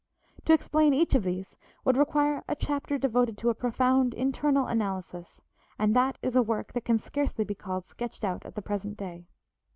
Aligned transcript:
To 0.45 0.53
explain 0.53 0.95
each 0.95 1.13
of 1.13 1.21
these 1.21 1.59
would 1.85 1.95
require 1.95 2.43
a 2.47 2.55
chapter 2.55 2.97
devoted 2.97 3.37
to 3.37 3.51
a 3.51 3.53
profound 3.53 4.15
internal 4.15 4.65
analysis, 4.65 5.43
and 5.77 5.95
that 5.95 6.17
is 6.23 6.35
a 6.35 6.41
work 6.41 6.73
that 6.73 6.85
can 6.85 6.97
scarcely 6.97 7.45
be 7.45 7.53
called 7.53 7.85
sketched 7.85 8.23
out 8.23 8.43
at 8.43 8.55
the 8.55 8.63
present 8.63 8.97
day. 8.97 9.27